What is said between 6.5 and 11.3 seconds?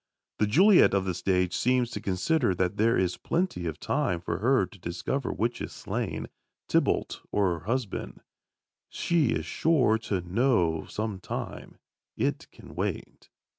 Tybalt or her husband; she is sure to know some